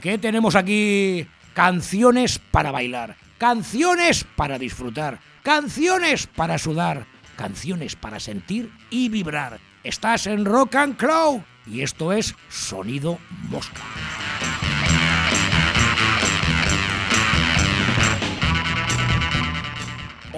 [0.00, 1.26] ¿Qué tenemos aquí?
[1.52, 7.06] Canciones para bailar, canciones para disfrutar, canciones para sudar,
[7.36, 9.58] canciones para sentir y vibrar.
[9.82, 13.82] Estás en Rock and Cloud y esto es Sonido Mosca.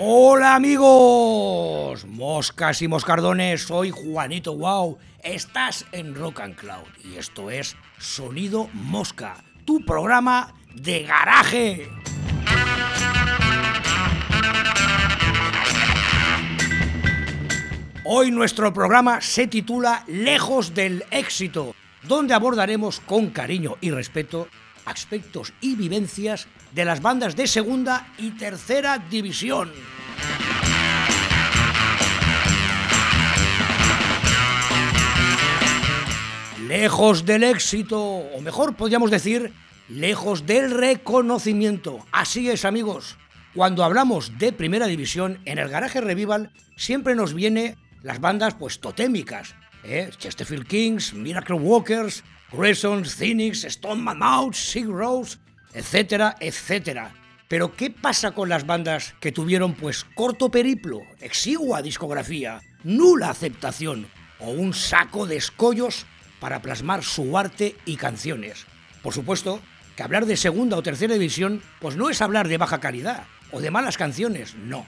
[0.03, 4.97] Hola amigos, moscas y moscardones, soy Juanito Wow.
[5.23, 11.91] Estás en Rock and Cloud y esto es Sonido Mosca, tu programa de garaje.
[18.07, 24.49] Hoy nuestro programa se titula Lejos del éxito, donde abordaremos con cariño y respeto
[24.91, 29.71] aspectos y vivencias de las bandas de segunda y tercera división.
[36.67, 39.53] Lejos del éxito, o mejor podríamos decir,
[39.89, 42.07] lejos del reconocimiento.
[42.13, 43.17] Así es, amigos.
[43.55, 48.79] Cuando hablamos de primera división, en el garaje Revival siempre nos viene las bandas pues
[48.79, 49.57] totémicas.
[49.83, 50.11] ¿eh?
[50.17, 55.39] Chesterfield Kings, Miracle Walkers, Grayson, Phoenix, Stone Mammoth, Sig Rose,
[55.73, 57.15] etcétera, etcétera.
[57.47, 64.07] Pero ¿qué pasa con las bandas que tuvieron pues corto periplo, exigua discografía, nula aceptación
[64.39, 66.07] o un saco de escollos
[66.41, 68.67] para plasmar su arte y canciones?
[69.03, 69.61] Por supuesto
[69.97, 73.61] que hablar de segunda o tercera división pues no es hablar de baja calidad o
[73.61, 74.87] de malas canciones, no.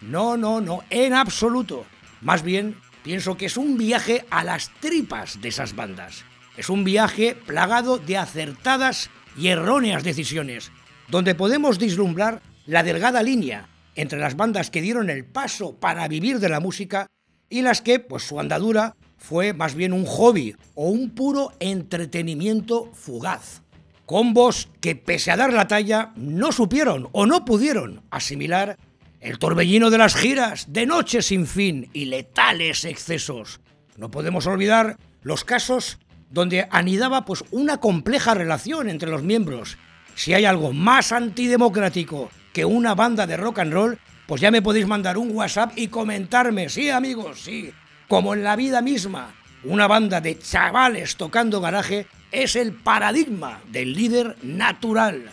[0.00, 1.84] No, no, no, en absoluto.
[2.20, 6.24] Más bien, pienso que es un viaje a las tripas de esas bandas.
[6.58, 10.72] Es un viaje plagado de acertadas y erróneas decisiones,
[11.06, 16.40] donde podemos vislumbrar la delgada línea entre las bandas que dieron el paso para vivir
[16.40, 17.06] de la música
[17.48, 22.90] y las que, pues su andadura fue más bien un hobby o un puro entretenimiento
[22.92, 23.62] fugaz.
[24.04, 28.76] Combos que pese a dar la talla no supieron o no pudieron asimilar
[29.20, 33.60] el torbellino de las giras, de noches sin fin y letales excesos.
[33.96, 39.78] No podemos olvidar los casos donde anidaba pues una compleja relación entre los miembros.
[40.14, 44.62] Si hay algo más antidemocrático que una banda de rock and roll, pues ya me
[44.62, 47.72] podéis mandar un WhatsApp y comentarme, sí amigos, sí,
[48.08, 49.34] como en la vida misma,
[49.64, 55.30] una banda de chavales tocando garaje es el paradigma del líder natural,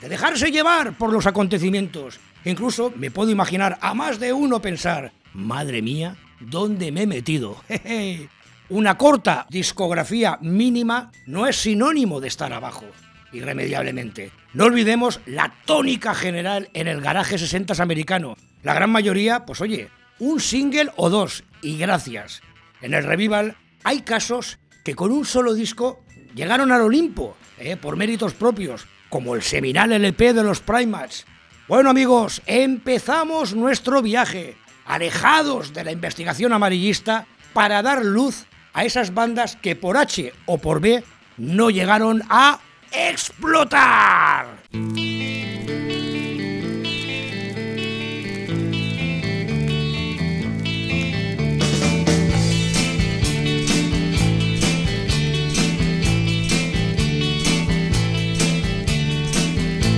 [0.00, 2.20] de dejarse llevar por los acontecimientos.
[2.44, 7.56] Incluso me puedo imaginar a más de uno pensar, madre mía, ¿dónde me he metido?
[8.68, 12.86] Una corta discografía mínima no es sinónimo de estar abajo,
[13.32, 14.32] irremediablemente.
[14.54, 18.36] No olvidemos la tónica general en el garaje 60 americano.
[18.64, 19.88] La gran mayoría, pues oye,
[20.18, 22.42] un single o dos, y gracias.
[22.80, 26.02] En el revival hay casos que con un solo disco
[26.34, 31.24] llegaron al Olimpo, eh, por méritos propios, como el seminal LP de los Primates.
[31.68, 34.56] Bueno amigos, empezamos nuestro viaje,
[34.86, 38.44] alejados de la investigación amarillista, para dar luz
[38.76, 41.02] a esas bandas que por H o por B
[41.38, 42.60] no llegaron a
[42.92, 44.46] explotar.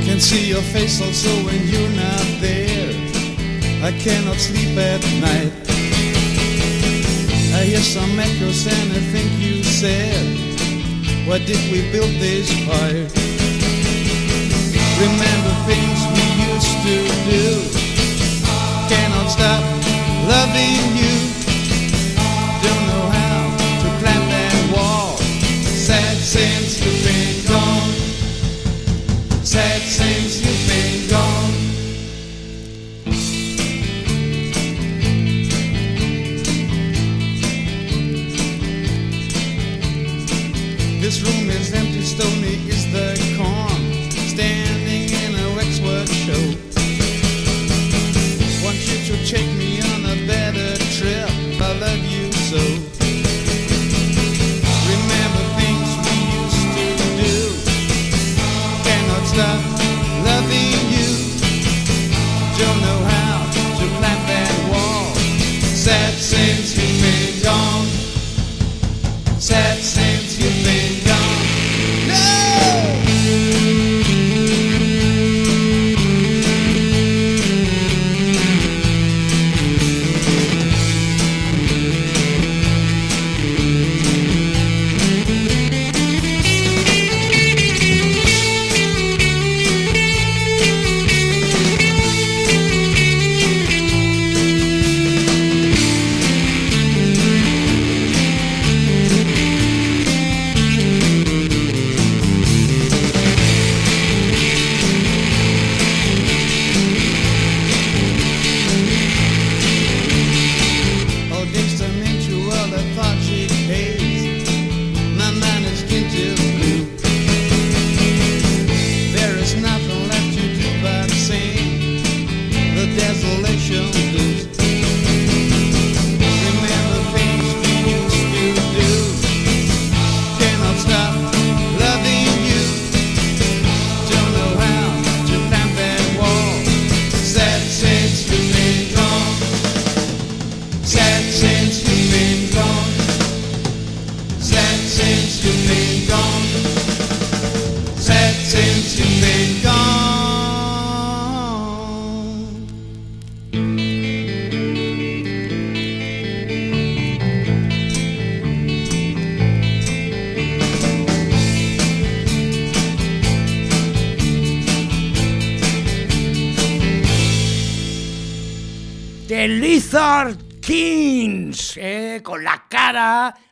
[0.07, 2.95] Can see your face also when you're not there.
[3.83, 5.78] I cannot sleep at night.
[7.69, 10.25] Hear some echoes and I think you said,
[11.29, 13.07] Why did we build this fire?
[15.05, 16.97] Remember things we used to
[17.29, 17.45] do.
[18.89, 19.63] Cannot stop
[20.25, 21.38] loving you.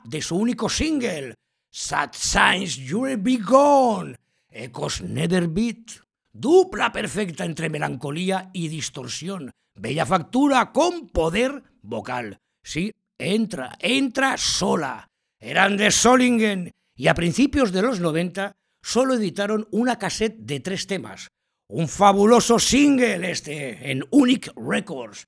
[0.06, 1.34] De su único single,
[1.70, 4.16] Sad Signs You'll Be Gone,
[4.48, 5.90] Ecos Never Beat,
[6.32, 12.38] dupla perfecta entre melancolía y distorsión, bella factura con poder vocal.
[12.62, 15.08] Sí, entra, entra sola.
[15.38, 20.86] Eran de Solingen y a principios de los 90 solo editaron una cassette de tres
[20.86, 21.28] temas.
[21.68, 25.26] Un fabuloso single este en Unique Records.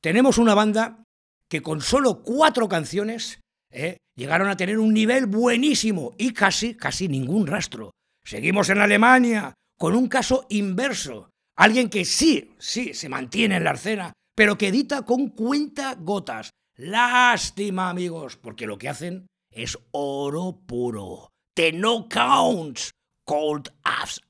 [0.00, 1.04] Tenemos una banda
[1.48, 3.40] que con solo cuatro canciones
[3.70, 7.92] eh, llegaron a tener un nivel buenísimo y casi, casi ningún rastro.
[8.24, 11.30] Seguimos en Alemania con un caso inverso.
[11.56, 16.50] Alguien que sí, sí, se mantiene en la escena, pero que edita con cuenta gotas.
[16.76, 21.28] Lástima, amigos, porque lo que hacen es oro puro.
[21.54, 22.90] The No Counts,
[23.26, 24.20] Cold as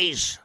[0.00, 0.38] Ice.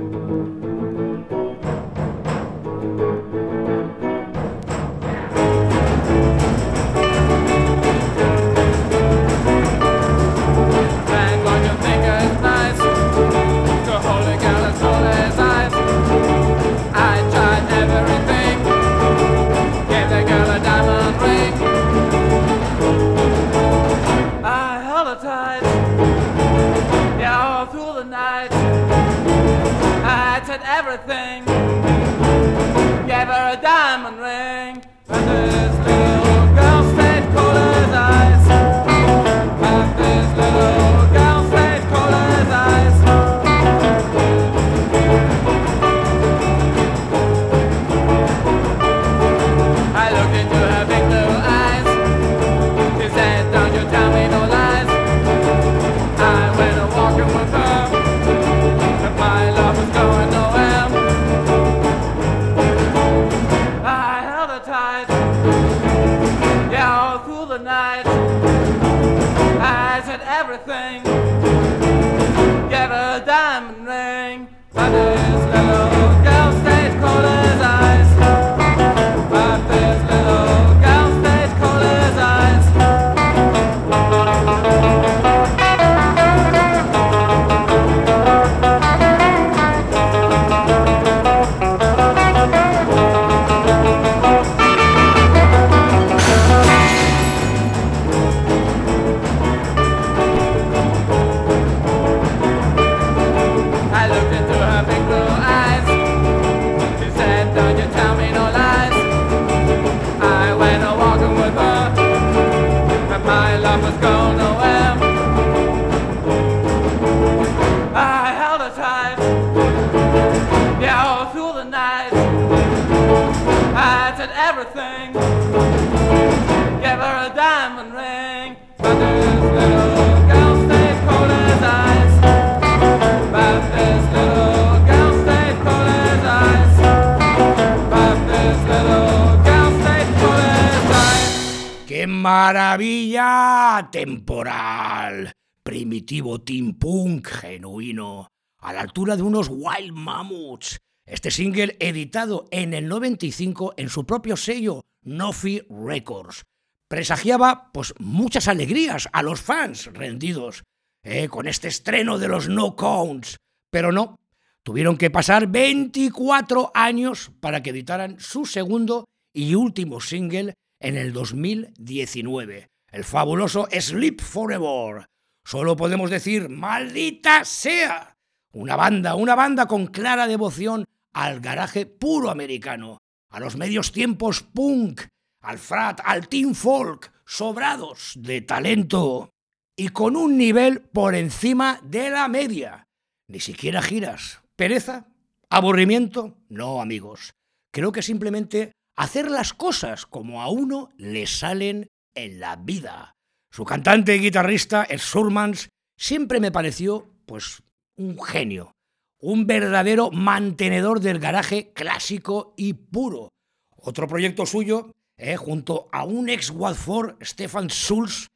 [143.94, 145.34] Maravilla temporal!
[145.64, 148.28] Primitivo Team Punk genuino,
[148.60, 150.80] a la altura de unos Wild Mammoths.
[151.06, 156.44] Este single editado en el 95 en su propio sello, Nofi Records.
[156.90, 160.64] Presagiaba pues muchas alegrías a los fans rendidos
[161.04, 163.38] eh, con este estreno de los No Counts,
[163.70, 164.20] pero no,
[164.64, 171.14] tuvieron que pasar 24 años para que editaran su segundo y último single en el
[171.14, 175.10] 2019, el fabuloso Sleep Forever.
[175.44, 178.16] Solo podemos decir, maldita sea,
[178.54, 184.44] una banda, una banda con clara devoción al garaje puro americano, a los medios tiempos
[184.44, 185.02] punk,
[185.42, 189.32] al frat, al teen folk, sobrados de talento
[189.76, 192.86] y con un nivel por encima de la media.
[193.28, 194.42] Ni siquiera giras.
[194.56, 195.08] ¿Pereza?
[195.50, 196.38] ¿Aburrimiento?
[196.48, 197.34] No, amigos.
[197.72, 203.15] Creo que simplemente hacer las cosas como a uno le salen en la vida.
[203.51, 207.62] Su cantante y guitarrista, el Surmans, siempre me pareció, pues,
[207.96, 208.72] un genio.
[209.20, 213.29] Un verdadero mantenedor del garaje clásico y puro.
[213.75, 218.27] Otro proyecto suyo, eh, junto a un ex Watford, Stefan Schulz,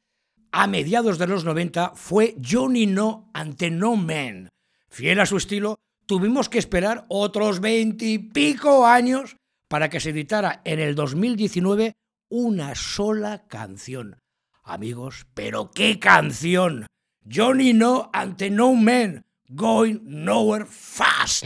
[0.52, 4.48] a mediados de los 90 fue Johnny No ante No Man.
[4.88, 9.36] Fiel a su estilo, tuvimos que esperar otros veintipico años
[9.68, 11.94] para que se editara en el 2019
[12.28, 14.18] una sola canción.
[14.62, 16.86] Amigos, pero qué canción.
[17.30, 21.44] Johnny No ante No Man, Going Nowhere Fast.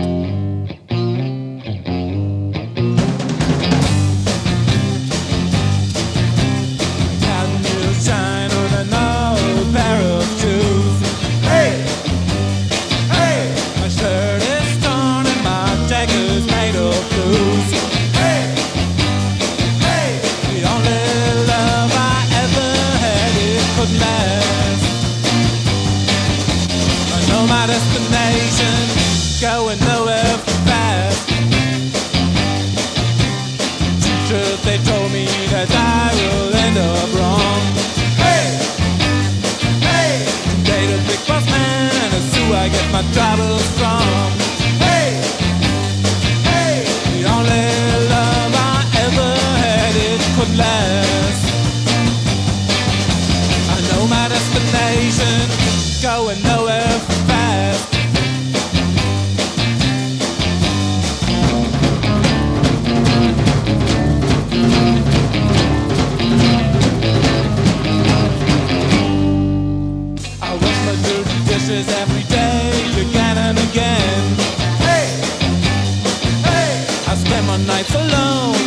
[77.82, 78.61] life alone.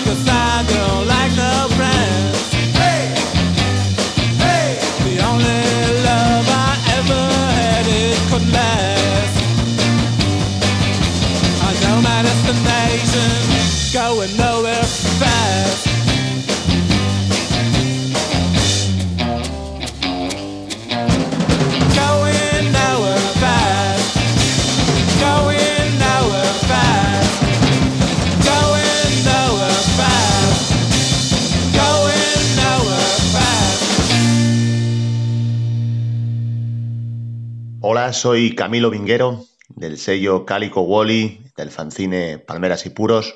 [38.14, 43.36] Soy Camilo Vinguero, del sello Cálico Wally, del fanzine Palmeras y Puros.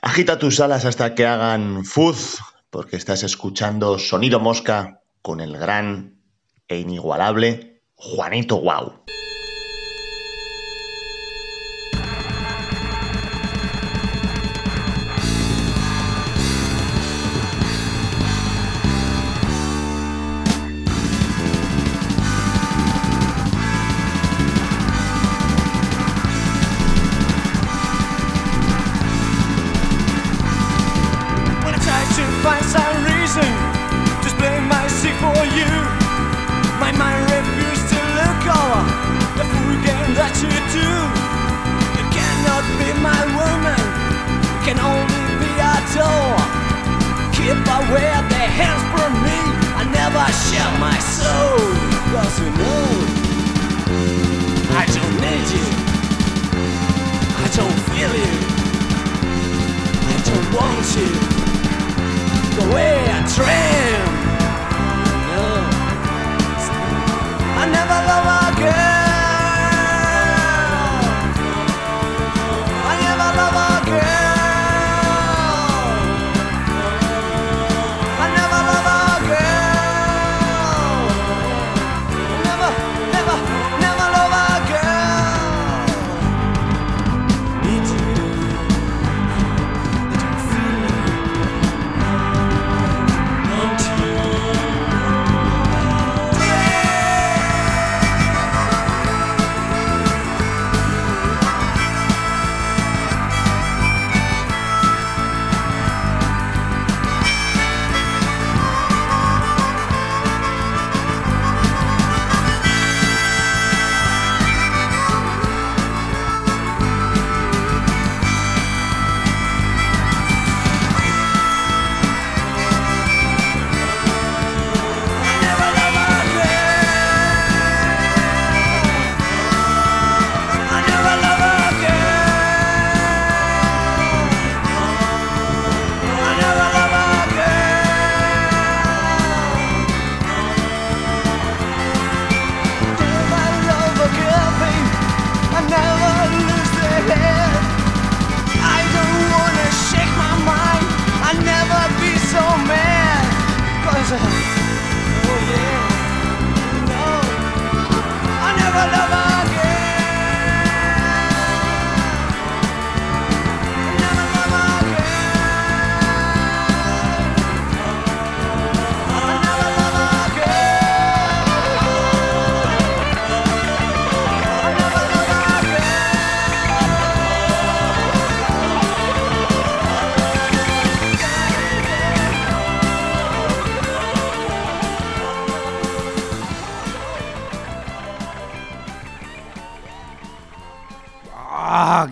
[0.00, 2.38] Agita tus alas hasta que hagan fuz,
[2.70, 6.20] porque estás escuchando Sonido Mosca con el gran
[6.68, 8.84] e inigualable Juanito Guau.
[8.84, 9.27] Wow.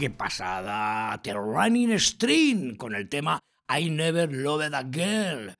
[0.06, 1.20] qué pasada!
[1.20, 5.52] The Running String con el tema I Never Loved a Girl.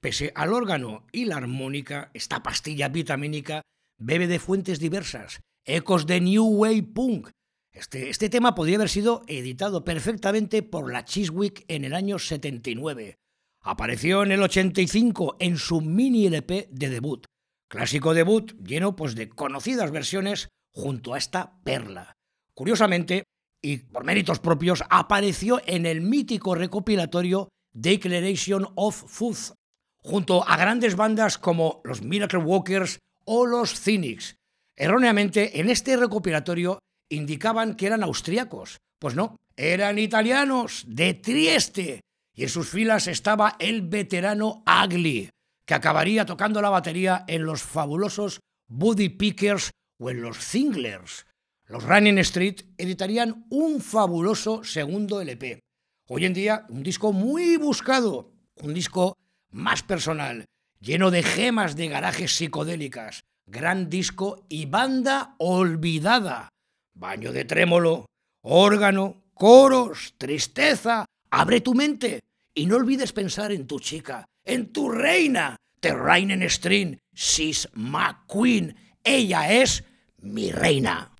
[0.00, 3.60] Pese al órgano y la armónica, esta pastilla vitamínica
[3.98, 7.28] bebe de fuentes diversas, ecos de New Wave Punk.
[7.74, 13.16] Este, este tema podría haber sido editado perfectamente por la Chiswick en el año 79.
[13.60, 17.26] Apareció en el 85 en su mini LP de debut.
[17.68, 22.14] Clásico debut lleno pues, de conocidas versiones junto a esta perla.
[22.54, 23.24] Curiosamente,
[23.62, 29.54] y por méritos propios, apareció en el mítico recopilatorio Declaration of Food,
[30.02, 34.36] junto a grandes bandas como los Miracle Walkers o los Cynics.
[34.76, 36.78] Erróneamente, en este recopilatorio
[37.10, 38.78] indicaban que eran austriacos.
[38.98, 42.00] Pues no, eran italianos, de Trieste.
[42.34, 45.28] Y en sus filas estaba el veterano Agli,
[45.66, 51.26] que acabaría tocando la batería en los fabulosos Buddy Pickers o en los Zinglers.
[51.70, 55.60] Los Running Street editarían un fabuloso segundo LP.
[56.08, 59.16] Hoy en día, un disco muy buscado, un disco
[59.52, 60.46] más personal,
[60.80, 66.48] lleno de gemas de garajes psicodélicas, gran disco y banda olvidada.
[66.92, 68.06] Baño de trémolo,
[68.42, 71.06] órgano, coros, tristeza.
[71.30, 72.18] Abre tu mente
[72.52, 78.74] y no olvides pensar en tu chica, en tu reina, The Reinen String, Sis McQueen.
[79.04, 79.84] Ella es
[80.18, 81.14] mi reina.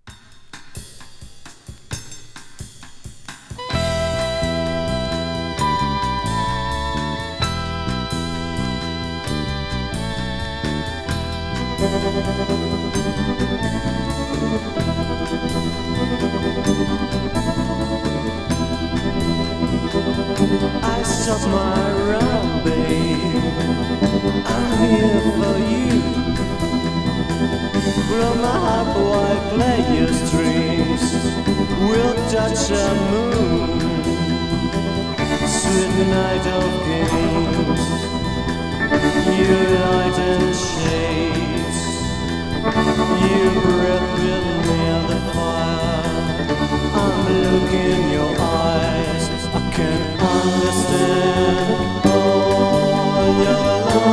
[36.11, 37.81] Night of games.
[39.39, 41.50] You light and shades.
[50.23, 54.11] Understand all your love.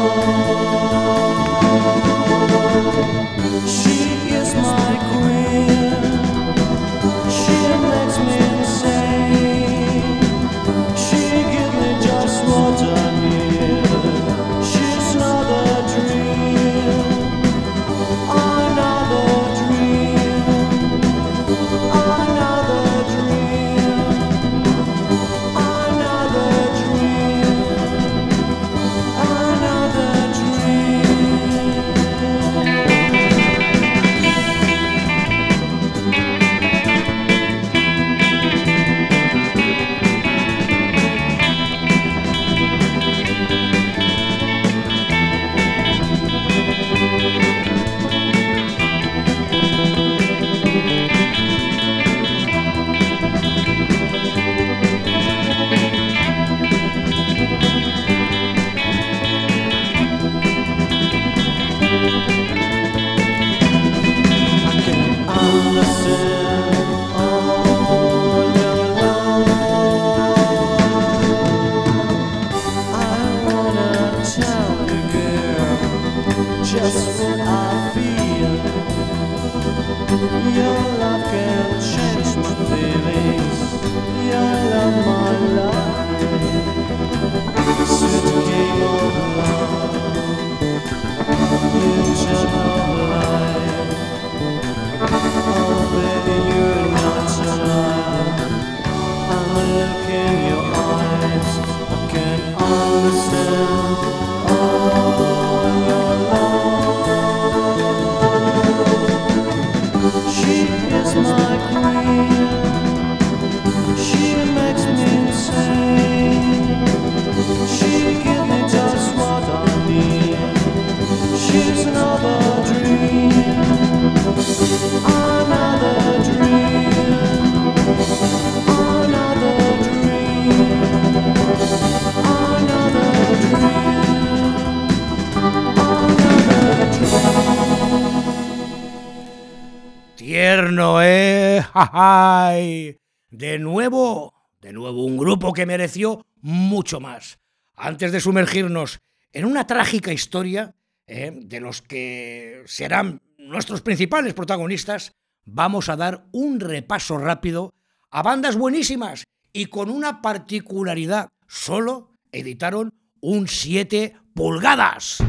[141.77, 142.97] ¡Jajay!
[143.29, 147.37] De nuevo, de nuevo un grupo que mereció mucho más.
[147.75, 148.99] Antes de sumergirnos
[149.31, 150.73] en una trágica historia
[151.05, 151.31] ¿eh?
[151.35, 155.11] de los que serán nuestros principales protagonistas,
[155.45, 157.75] vamos a dar un repaso rápido
[158.09, 161.29] a bandas buenísimas y con una particularidad.
[161.47, 162.89] Solo editaron
[163.21, 165.19] un 7 pulgadas.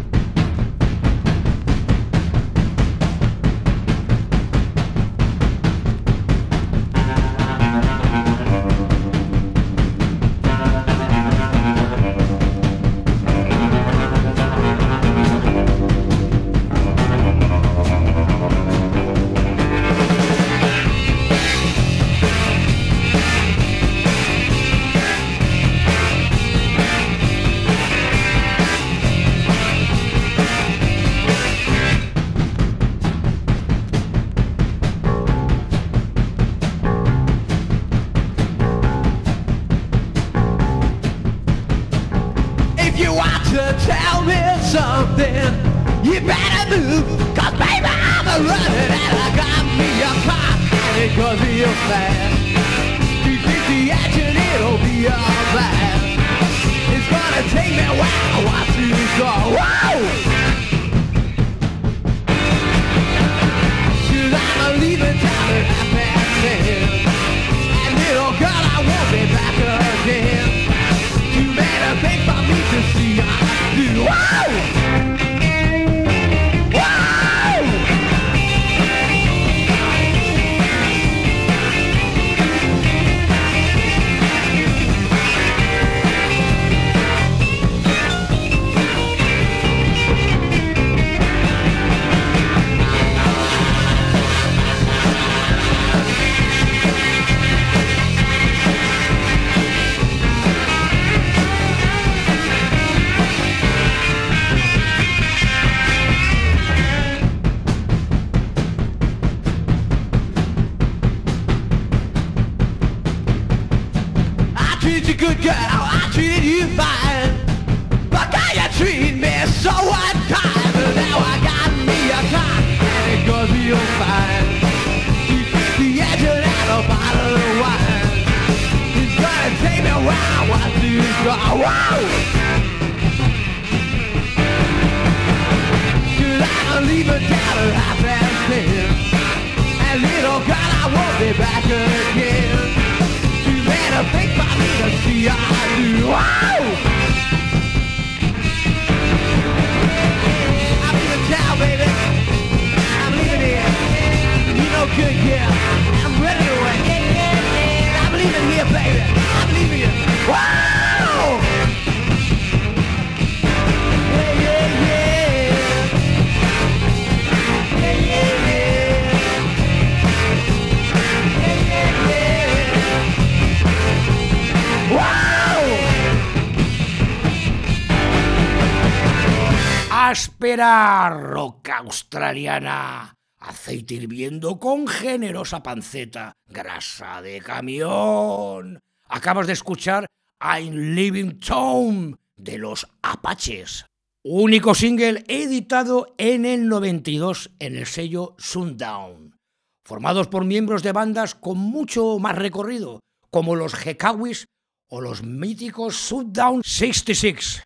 [180.08, 188.80] Áspera roca australiana, aceite hirviendo con generosa panceta, grasa de camión.
[189.06, 190.06] Acabas de escuchar
[190.40, 193.84] I'm Living Town de los Apaches,
[194.24, 199.36] único single editado en el 92 en el sello Sundown,
[199.84, 204.46] formados por miembros de bandas con mucho más recorrido, como los Hekawis
[204.88, 207.62] o los míticos Sundown 66.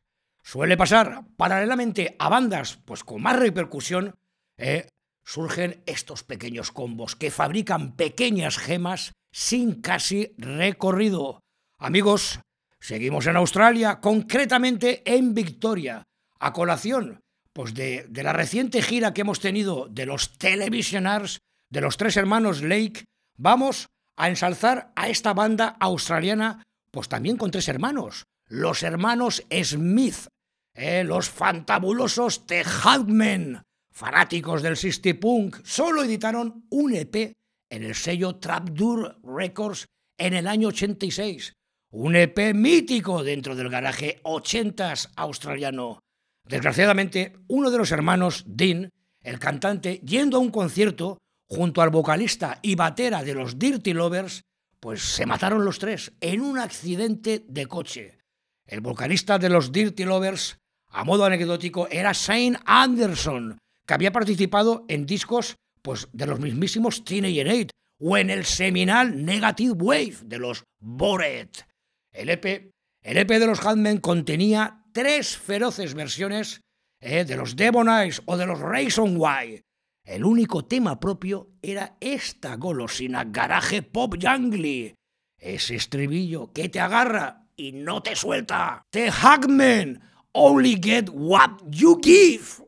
[0.53, 4.17] Suele pasar paralelamente a bandas pues con más repercusión,
[4.59, 4.87] eh,
[5.25, 11.41] surgen estos pequeños combos que fabrican pequeñas gemas sin casi recorrido.
[11.79, 12.41] Amigos,
[12.79, 16.05] seguimos en Australia, concretamente en Victoria,
[16.39, 17.23] a colación
[17.55, 21.39] pues de, de la reciente gira que hemos tenido de los Televisionars,
[21.71, 23.07] de los tres hermanos Lake,
[23.39, 23.89] vamos
[24.19, 30.27] a ensalzar a esta banda australiana, pues también con tres hermanos, los hermanos Smith,
[30.75, 37.35] eh, los fantabulosos The Hugmen, fanáticos del Sisty Punk, solo editaron un EP
[37.71, 39.87] en el sello Trapdoor Records
[40.19, 41.53] en el año 86.
[41.91, 46.01] Un EP mítico dentro del garaje 80s australiano.
[46.49, 48.89] Desgraciadamente, uno de los hermanos, Dean,
[49.21, 54.43] el cantante, yendo a un concierto junto al vocalista y batera de los Dirty Lovers,
[54.81, 58.19] pues se mataron los tres en un accidente de coche.
[58.67, 60.59] El vocalista de los Dirty Lovers,
[60.93, 67.05] a modo anecdótico, era Shane Anderson, que había participado en discos pues, de los mismísimos
[67.05, 71.49] Teenage o en el seminal Negative Wave de los Bored.
[72.13, 72.71] El EP,
[73.03, 76.61] el EP de los Handmen contenía tres feroces versiones
[77.01, 79.63] eh, de los Devon Eyes o de los Raisin White.
[80.05, 84.95] El único tema propio era esta golosina garaje pop jungly.
[85.39, 88.83] Ese estribillo que te agarra y no te suelta.
[88.91, 90.01] The Hugmen
[90.35, 92.61] only get what you give.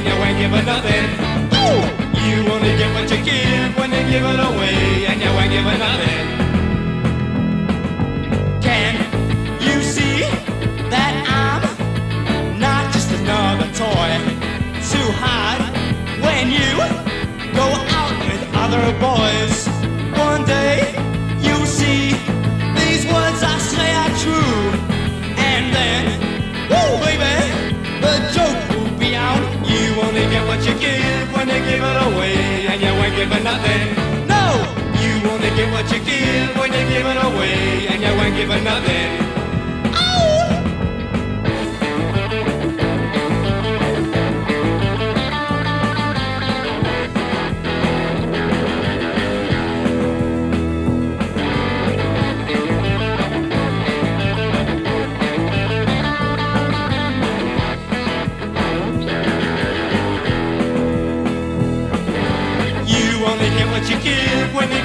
[0.00, 1.04] and you ain't giving nothing.
[1.60, 1.80] Ooh.
[2.26, 5.78] You only get what you give when you give it away, and you ain't giving
[5.78, 6.26] nothing.
[8.62, 8.94] Can
[9.60, 10.20] you see
[10.88, 14.10] that I'm not just another toy
[14.90, 15.68] to hide
[16.24, 16.72] when you
[17.52, 19.79] go out with other boys?
[31.60, 33.96] to give it away and you ain't giving nothing.
[34.26, 34.44] No!
[35.00, 38.48] You only get what you give when you give it away and you won't give
[38.48, 39.29] giving nothing.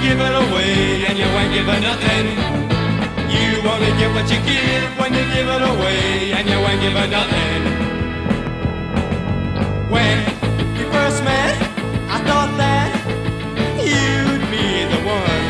[0.05, 2.25] Give it away, and you ain't give her nothing.
[3.35, 6.95] You only get what you give when you give it away, and you ain't give
[7.01, 7.61] her nothing.
[9.93, 10.17] When
[10.77, 11.55] we first met,
[12.15, 12.89] I thought that
[13.89, 15.47] you'd be the one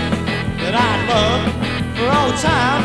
[0.61, 1.43] that I'd love
[1.97, 2.81] for all time,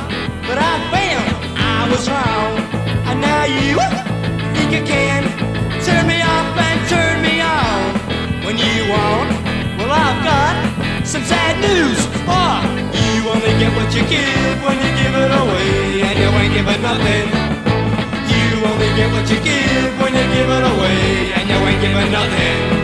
[0.49, 1.31] but I failed.
[1.75, 2.53] I was wrong,
[3.09, 3.79] and now you
[4.55, 5.23] think you can
[5.87, 7.81] turn me off and turn me on
[8.45, 9.31] when you want.
[9.79, 10.80] Well, I've got
[11.11, 11.99] some sad news.
[12.31, 12.63] Oh,
[12.95, 16.83] you only get what you give when you give it away, and you ain't giving
[16.83, 17.27] nothing.
[18.31, 22.13] You only get what you give when you give it away, and you ain't giving
[22.13, 22.80] nothing.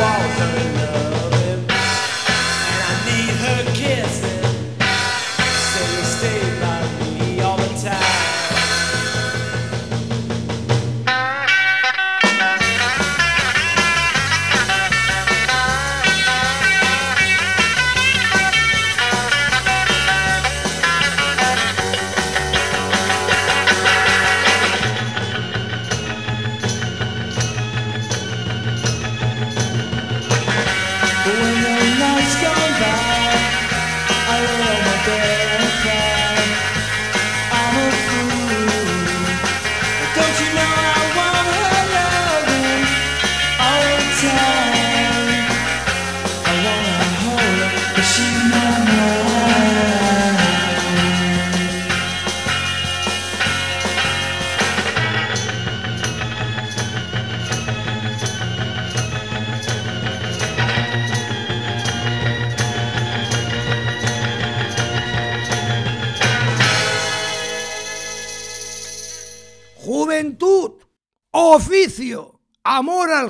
[0.00, 0.77] And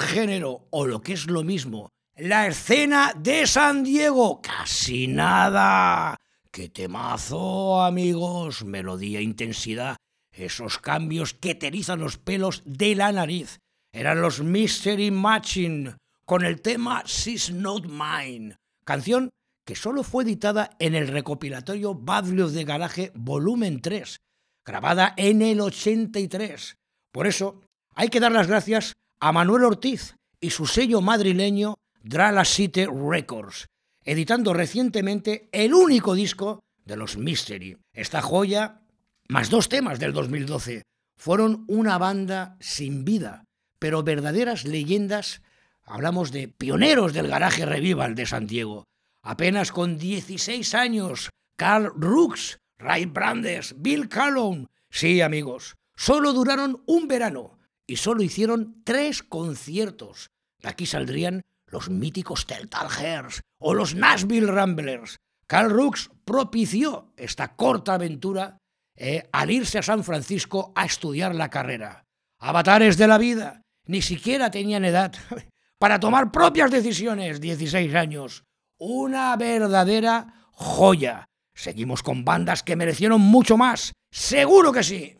[0.00, 6.16] género o lo que es lo mismo, la escena de San Diego, casi nada.
[6.50, 8.64] ¡Qué temazo, amigos!
[8.64, 9.96] Melodía, intensidad,
[10.32, 13.58] esos cambios que te erizan los pelos de la nariz.
[13.92, 19.30] Eran los Mystery Matching con el tema She's Not Mine, canción
[19.64, 24.18] que solo fue editada en el recopilatorio Badlios de Garaje Volumen 3,
[24.64, 26.76] grabada en el 83.
[27.12, 27.62] Por eso
[27.94, 33.66] hay que dar las gracias a Manuel Ortiz y su sello madrileño Drala City Records,
[34.04, 37.76] editando recientemente el único disco de los Mystery.
[37.92, 38.82] Esta joya,
[39.28, 40.82] más dos temas del 2012,
[41.16, 43.44] fueron una banda sin vida,
[43.78, 45.42] pero verdaderas leyendas.
[45.84, 48.84] Hablamos de pioneros del garaje revival de Santiago.
[49.22, 54.68] Apenas con 16 años, Carl Rooks, Ray Brandes, Bill Callon.
[54.90, 57.57] Sí, amigos, solo duraron un verano
[57.88, 60.30] y solo hicieron tres conciertos.
[60.60, 65.16] De aquí saldrían los míticos Teltal Hairs o los Nashville Ramblers.
[65.46, 68.58] Carl Rooks propició esta corta aventura
[68.94, 72.04] eh, al irse a San Francisco a estudiar la carrera.
[72.38, 75.14] Avatares de la vida, ni siquiera tenían edad
[75.78, 78.44] para tomar propias decisiones, 16 años.
[78.78, 81.24] Una verdadera joya.
[81.54, 85.16] Seguimos con bandas que merecieron mucho más, seguro que sí.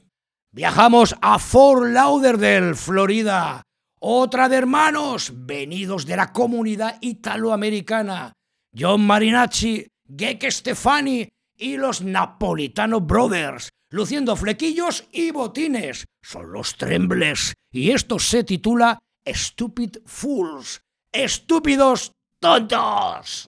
[0.50, 3.62] Viajamos a Fort Lauderdale, Florida,
[4.00, 8.32] otra de hermanos venidos de la comunidad italoamericana,
[8.76, 16.06] John Marinacci, Gek Stefani y los Napolitano Brothers, luciendo flequillos y botines.
[16.22, 20.80] Son los Trembles y esto se titula Stupid Fools,
[21.12, 23.46] estúpidos tontos.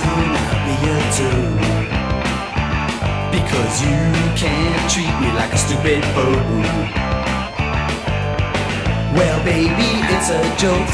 [0.00, 1.52] Gonna be a tool
[3.28, 4.00] Because you
[4.36, 6.62] can't treat me like a stupid fool.
[9.12, 10.88] Well baby, it's a joke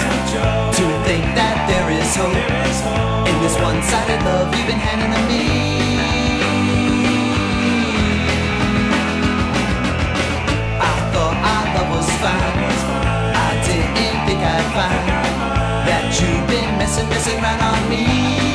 [0.79, 2.35] To think that there is hope
[3.31, 5.45] In this one-sided love you've been handing to me.
[10.83, 12.57] I thought our love was fine.
[13.47, 15.07] I didn't think I'd find
[15.87, 18.48] That you've been messing, messing around on me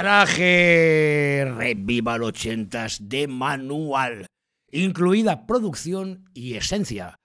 [0.00, 4.26] Garaje Revival 80s de manual,
[4.70, 7.16] incluida producción y esencia.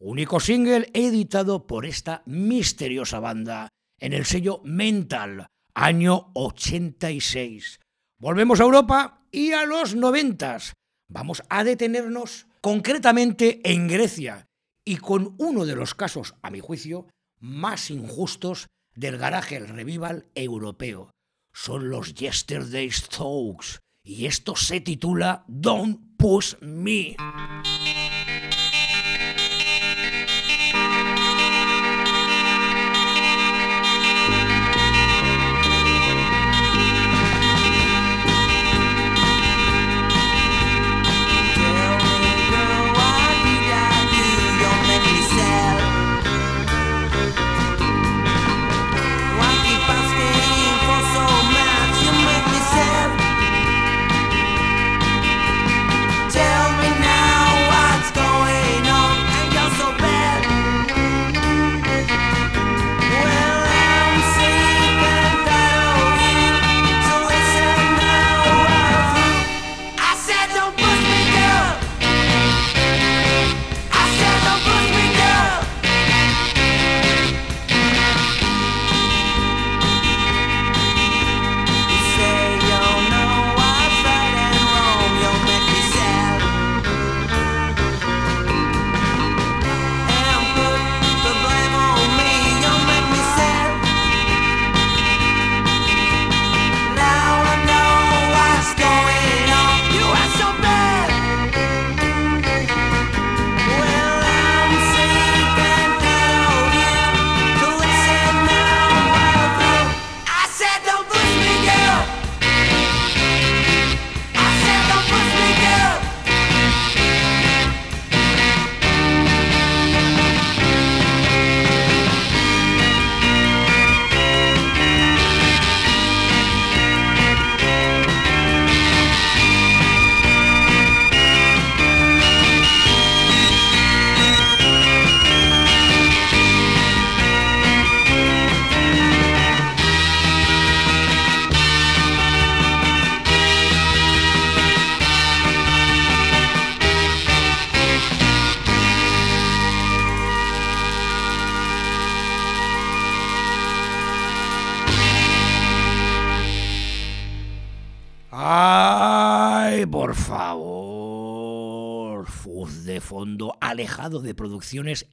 [0.00, 3.68] Único single editado por esta misteriosa banda
[4.00, 7.80] en el sello Mental, año 86.
[8.18, 10.72] Volvemos a Europa y a los noventas.
[11.10, 14.46] Vamos a detenernos concretamente en Grecia
[14.86, 17.08] y con uno de los casos, a mi juicio,
[17.40, 21.10] más injustos del garaje revival europeo.
[21.52, 27.16] Son los Yesterday Stokes y esto se titula Don't Push Me.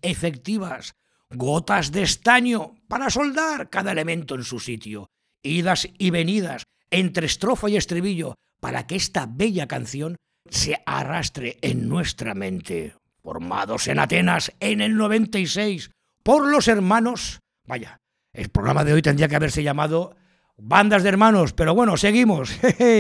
[0.02, 0.94] Efectivas.
[1.32, 5.10] Gotas de estaño para soldar cada elemento en su sitio.
[5.44, 10.18] Idas y venidas entre estrofa y estribillo para que esta bella canción
[10.50, 12.96] se arrastre en nuestra mente.
[13.22, 15.92] Formados en Atenas en el 96
[16.24, 17.40] por los hermanos.
[17.68, 18.00] Vaya,
[18.34, 20.16] el programa de hoy tendría que haberse llamado
[20.58, 22.52] Bandas de hermanos, pero bueno, seguimos.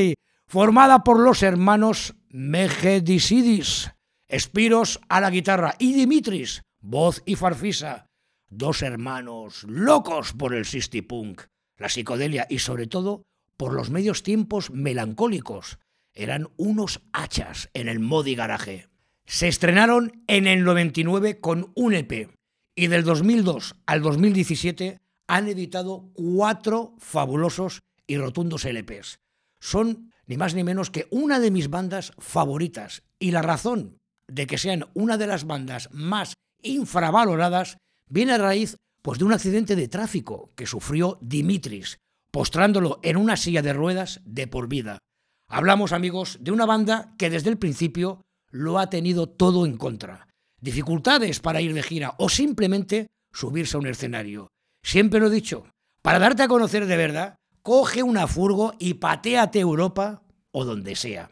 [0.47, 3.91] Formada por los hermanos Megedisidis,
[4.30, 8.06] Espiros a la guitarra y Dimitris, voz y farfisa.
[8.48, 11.42] Dos hermanos locos por el Sisty Punk,
[11.78, 13.24] la psicodelia y sobre todo
[13.58, 15.80] por los medios tiempos melancólicos.
[16.14, 18.88] Eran unos hachas en el Modi Garaje.
[19.26, 22.30] Se estrenaron en el 99 con un EP
[22.76, 29.18] y del 2002 al 2017 han editado cuatro fabulosos y rotundos LPs.
[29.60, 34.00] Son ni más ni menos que una de mis bandas favoritas y la razón
[34.30, 37.78] de que sean una de las bandas más infravaloradas
[38.08, 41.98] viene a raíz pues, de un accidente de tráfico que sufrió Dimitris,
[42.32, 45.00] postrándolo en una silla de ruedas de por vida.
[45.48, 48.22] Hablamos, amigos, de una banda que desde el principio
[48.52, 50.28] lo ha tenido todo en contra.
[50.62, 54.50] Dificultades para ir de gira o simplemente subirse a un escenario.
[54.84, 55.66] Siempre lo he dicho,
[56.02, 61.32] para darte a conocer de verdad, coge una furgo y pateate Europa o donde sea.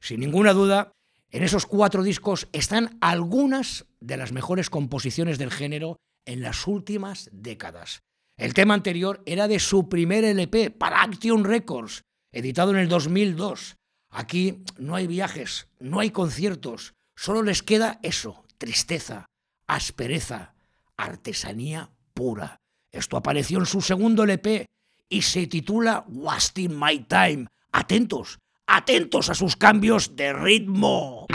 [0.00, 0.92] Sin ninguna duda,
[1.30, 7.28] en esos cuatro discos están algunas de las mejores composiciones del género en las últimas
[7.32, 8.00] décadas.
[8.36, 12.02] El tema anterior era de su primer LP para Action Records,
[12.32, 13.76] editado en el 2002.
[14.10, 19.26] Aquí no hay viajes, no hay conciertos, solo les queda eso, tristeza,
[19.66, 20.54] aspereza,
[20.96, 22.56] artesanía pura.
[22.90, 24.66] Esto apareció en su segundo LP
[25.08, 27.48] y se titula Wasting My Time.
[27.72, 28.38] Atentos,
[28.68, 31.26] atentos a sus cambios de ritmo.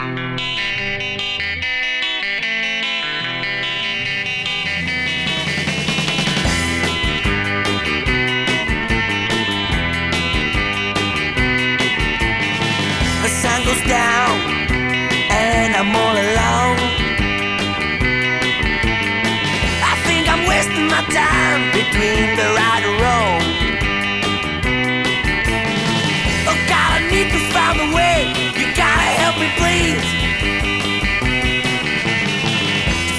[29.84, 29.90] To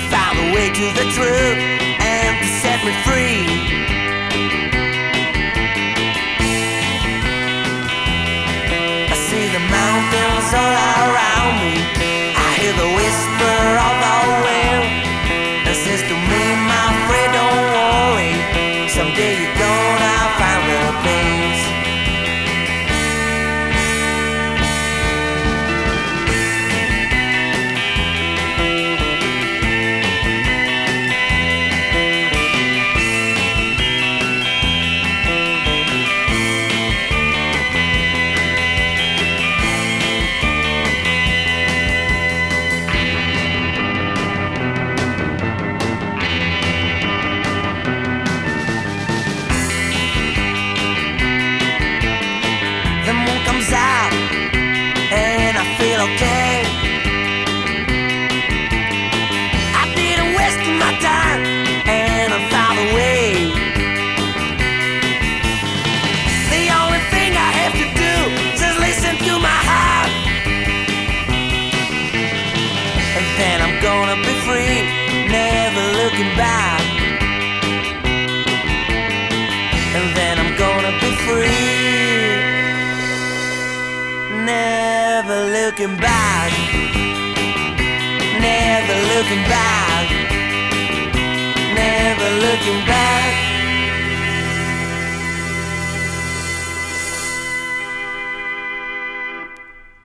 [0.10, 1.60] find the way to the truth
[2.02, 3.65] and to set me free.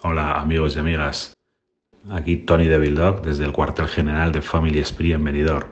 [0.03, 1.35] Hola amigos y amigas,
[2.11, 5.69] aquí Tony Devil Dog desde el cuartel general de Family Spree en Benidorm.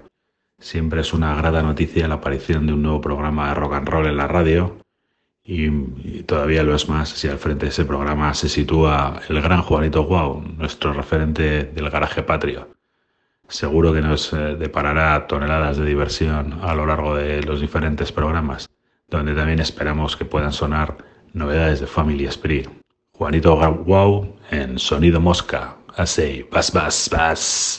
[0.59, 4.07] Siempre es una grata noticia la aparición de un nuevo programa de rock and roll
[4.07, 4.77] en la radio
[5.43, 9.41] y, y todavía lo es más si al frente de ese programa se sitúa el
[9.41, 12.78] gran Juanito Guau, nuestro referente del garaje patrio.
[13.49, 18.69] Seguro que nos eh, deparará toneladas de diversión a lo largo de los diferentes programas,
[19.09, 20.99] donde también esperamos que puedan sonar
[21.33, 22.69] novedades de Family Spree.
[23.13, 25.77] Juanito Guau en Sonido Mosca.
[25.97, 27.79] Así, bas, bas, bas.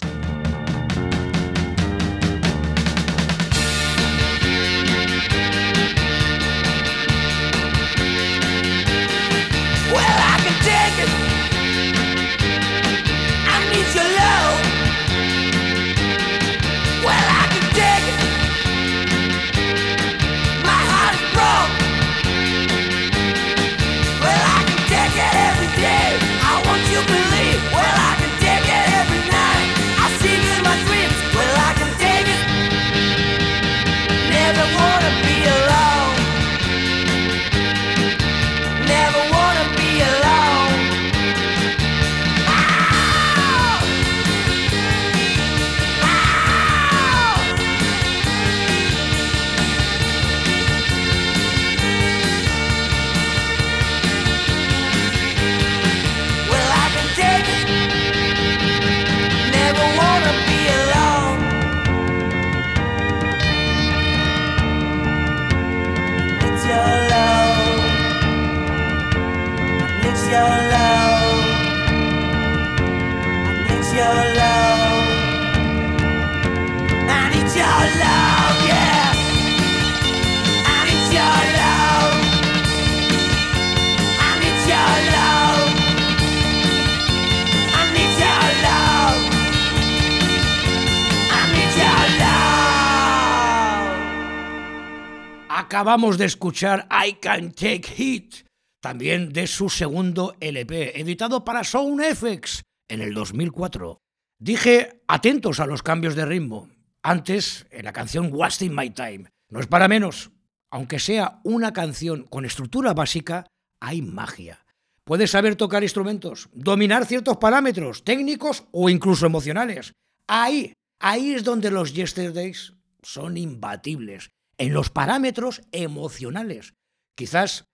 [95.69, 98.35] Acabamos de escuchar I Can Take Hit,
[98.81, 103.99] también de su segundo LP, editado para Sound FX en el 2004.
[104.41, 106.69] Dije atentos a los cambios de ritmo.
[107.01, 109.29] Antes, en la canción Wasting My Time.
[109.49, 110.31] No es para menos.
[110.69, 113.47] Aunque sea una canción con estructura básica,
[113.79, 114.65] hay magia.
[115.05, 119.93] Puedes saber tocar instrumentos, dominar ciertos parámetros técnicos o incluso emocionales.
[120.27, 126.73] Ahí, ahí es donde los Yesterdays son imbatibles, en los parámetros emocionales.
[127.15, 127.65] Quizás,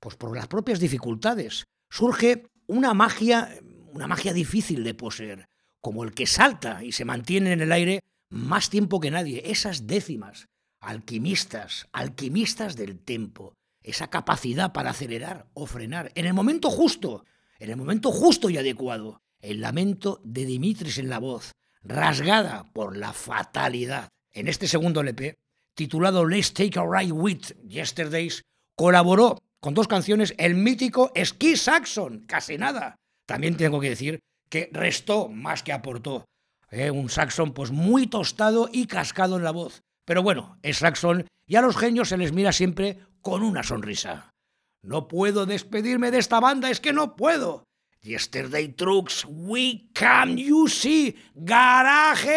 [0.00, 3.48] pues por las propias dificultades, surge una magia,
[3.92, 5.48] una magia difícil de poseer,
[5.80, 8.00] como el que salta y se mantiene en el aire
[8.32, 10.48] más tiempo que nadie, esas décimas,
[10.80, 17.26] alquimistas, alquimistas del tempo, esa capacidad para acelerar o frenar en el momento justo,
[17.58, 21.52] en el momento justo y adecuado, el lamento de Dimitris en la voz,
[21.82, 24.08] rasgada por la fatalidad.
[24.32, 25.36] En este segundo LP,
[25.74, 28.42] titulado Let's Take a Ride with Yesterdays,
[28.76, 32.96] colaboró con dos canciones el mítico Ski Saxon, casi nada.
[33.26, 36.24] También tengo que decir que restó más que aportó.
[36.72, 39.82] Eh, un Saxon pues muy tostado y cascado en la voz.
[40.06, 44.30] Pero bueno, es Saxon y a los genios se les mira siempre con una sonrisa.
[44.82, 47.64] No puedo despedirme de esta banda, es que no puedo.
[48.00, 52.30] Yesterday Trucks, we can you see, garaje.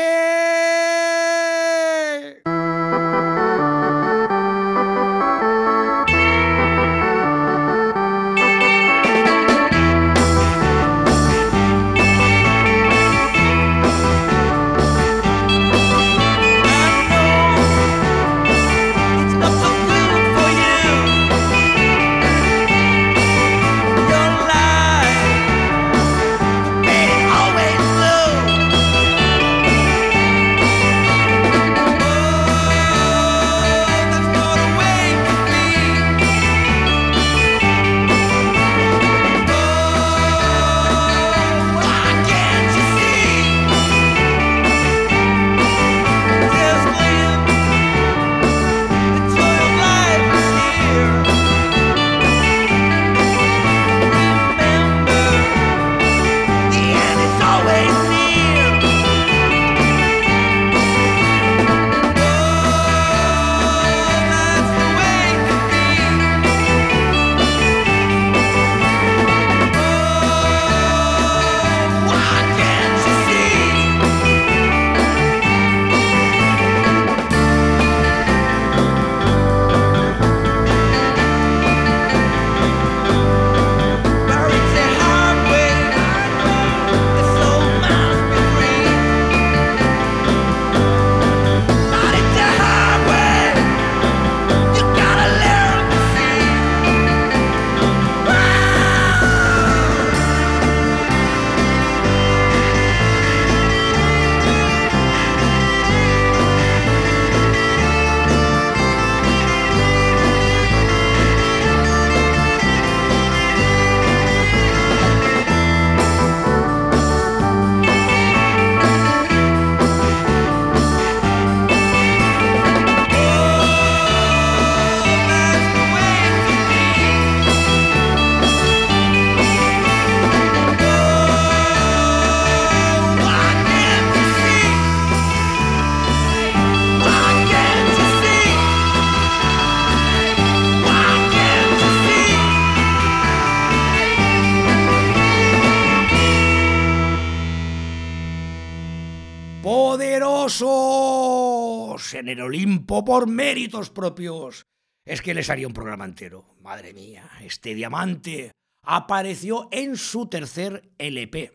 [152.86, 154.66] Por méritos propios.
[155.06, 156.56] Es que les haría un programa entero.
[156.62, 161.52] Madre mía, este diamante apareció en su tercer LP.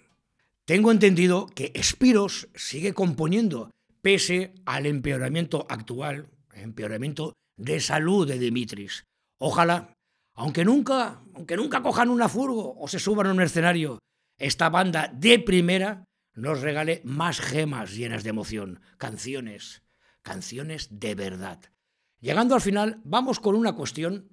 [0.64, 3.70] Tengo entendido que Spiros sigue componiendo,
[4.02, 9.04] pese al empeoramiento actual, empeoramiento de salud de Dimitris.
[9.38, 9.94] Ojalá,
[10.34, 13.98] aunque nunca, aunque nunca cojan una furgo o se suban a un escenario,
[14.38, 16.04] esta banda de primera
[16.34, 19.82] nos regale más gemas llenas de emoción, canciones,
[20.22, 21.60] canciones de verdad.
[22.20, 24.28] Llegando al final, vamos con una cuestión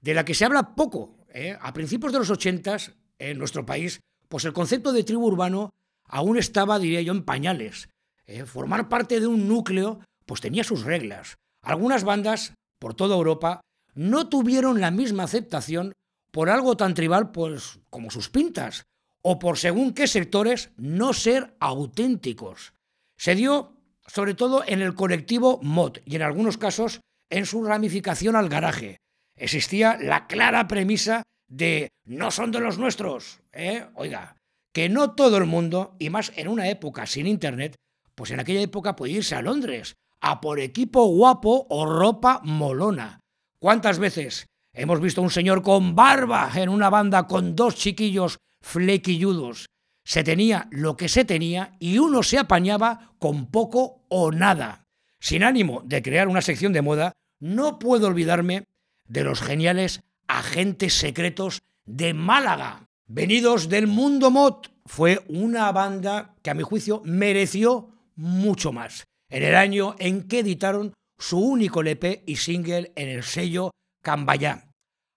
[0.00, 1.18] de la que se habla poco.
[1.28, 1.56] ¿eh?
[1.60, 5.74] A principios de los ochentas, en nuestro país, pues el concepto de tribu urbano
[6.04, 7.88] aún estaba, diría yo, en pañales.
[8.26, 8.44] ¿eh?
[8.44, 11.36] Formar parte de un núcleo, pues tenía sus reglas.
[11.62, 13.60] Algunas bandas, por toda Europa,
[13.94, 15.92] no tuvieron la misma aceptación
[16.30, 18.84] por algo tan tribal pues, como sus pintas,
[19.22, 22.74] o por según qué sectores no ser auténticos.
[23.16, 23.75] Se dio
[24.06, 27.00] sobre todo en el colectivo mod y en algunos casos
[27.30, 28.98] en su ramificación al garaje.
[29.36, 33.86] Existía la clara premisa de no son de los nuestros, ¿eh?
[33.94, 34.36] Oiga,
[34.72, 37.76] que no todo el mundo, y más en una época sin internet,
[38.14, 43.20] pues en aquella época podía irse a Londres a por equipo guapo o ropa molona.
[43.58, 48.38] ¿Cuántas veces hemos visto a un señor con barba en una banda con dos chiquillos
[48.62, 49.66] flequilludos?
[50.06, 54.84] Se tenía lo que se tenía y uno se apañaba con poco o nada.
[55.18, 58.64] Sin ánimo de crear una sección de moda, no puedo olvidarme
[59.08, 62.86] de los geniales agentes secretos de Málaga.
[63.08, 69.08] Venidos del mundo mod, fue una banda que a mi juicio mereció mucho más.
[69.28, 74.70] En el año en que editaron su único LP y single en el sello Cambayá.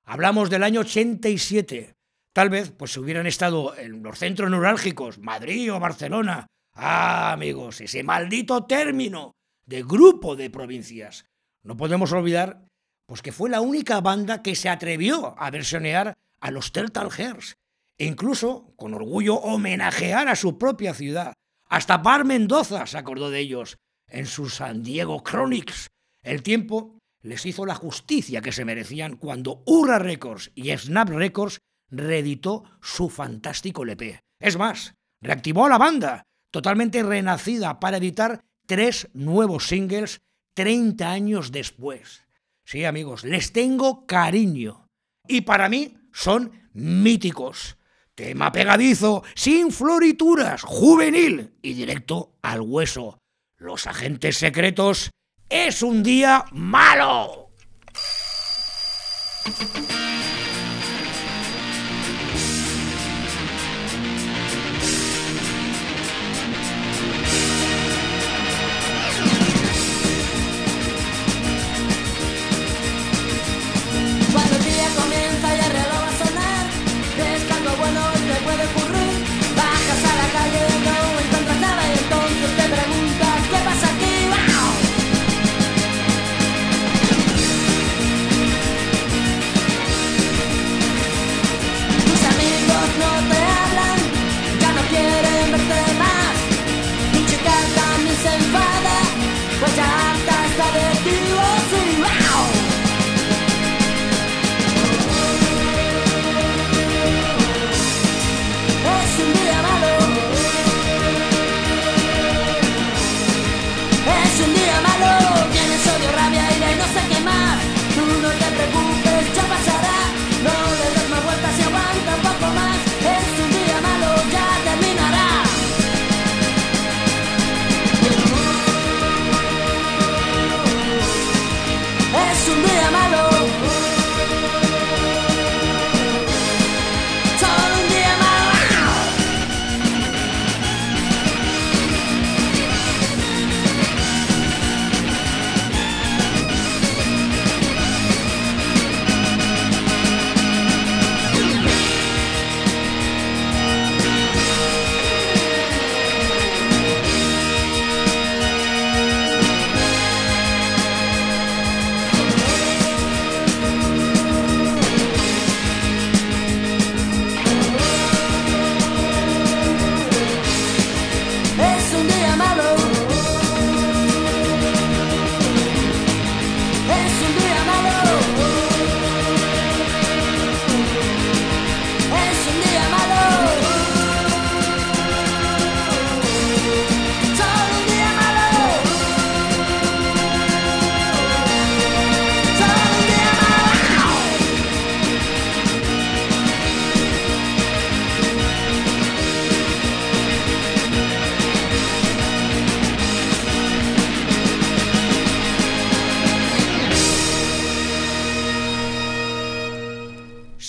[0.04, 1.94] Hablamos del año 87.
[2.40, 6.48] Tal vez pues si hubieran estado en los centros neurálgicos, Madrid o Barcelona.
[6.72, 9.34] Ah, amigos, ese maldito término
[9.66, 11.26] de grupo de provincias.
[11.64, 12.64] No podemos olvidar
[13.06, 17.58] pues que fue la única banda que se atrevió a versionear a los Turtle Hairs.
[17.98, 21.34] e incluso, con orgullo, homenajear a su propia ciudad.
[21.68, 25.90] Hasta Bar Mendoza se acordó de ellos en su San Diego Chronics.
[26.24, 31.60] El tiempo les hizo la justicia que se merecían cuando Urra Records y Snap Records
[31.92, 34.20] reeditó su fantástico LP.
[34.40, 40.22] Es más, reactivó a la banda, totalmente renacida, para editar tres nuevos singles
[40.56, 42.24] 30 años después.
[42.66, 44.88] Sí, amigos, les tengo cariño.
[45.28, 47.78] Y para mí son míticos.
[48.14, 53.18] Tema pegadizo, sin florituras, juvenil y directo al hueso.
[53.58, 55.12] Los agentes secretos
[55.50, 57.50] es un día malo.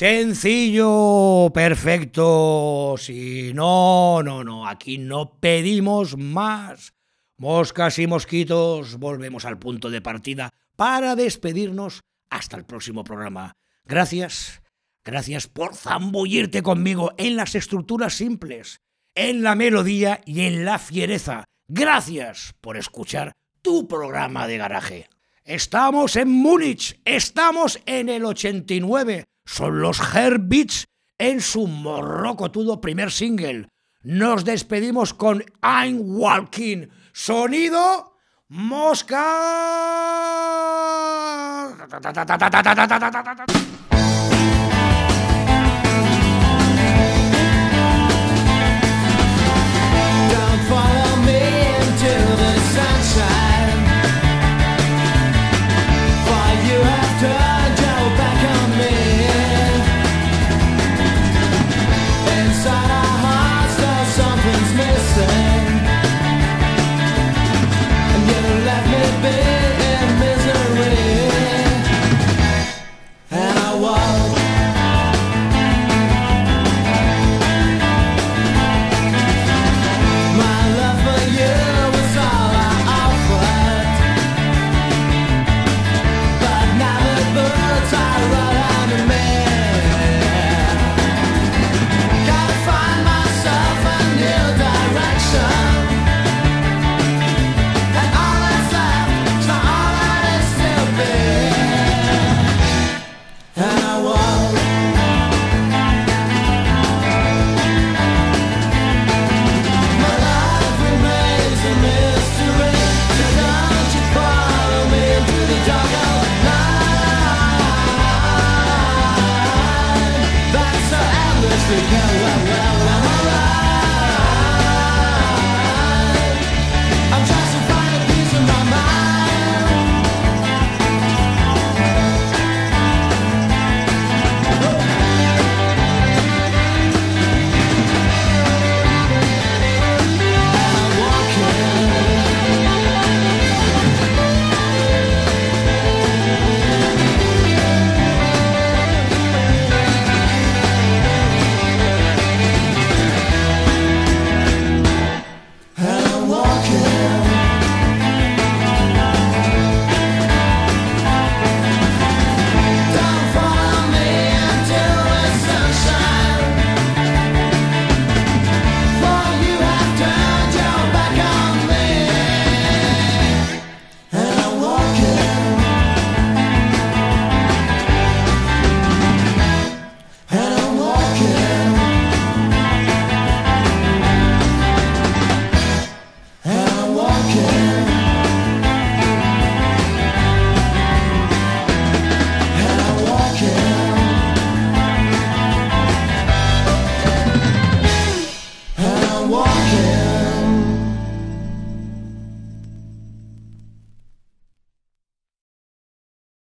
[0.01, 2.95] Sencillo, perfecto.
[2.97, 6.95] Si no, no, no, aquí no pedimos más.
[7.37, 13.53] Moscas y mosquitos, volvemos al punto de partida para despedirnos hasta el próximo programa.
[13.85, 14.63] Gracias,
[15.05, 18.81] gracias por zambullirte conmigo en las estructuras simples,
[19.15, 21.45] en la melodía y en la fiereza.
[21.69, 25.11] Gracias por escuchar tu programa de garaje.
[25.45, 29.27] Estamos en Múnich, estamos en el 89.
[29.45, 30.87] Son los Herbits
[31.19, 33.69] en su morrocotudo primer single.
[34.03, 36.89] Nos despedimos con I'm Walking.
[37.13, 38.17] Sonido
[38.49, 39.27] mosca.